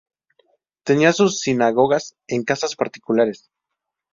[0.83, 3.51] Tenían sus sinagogas en casas particulares.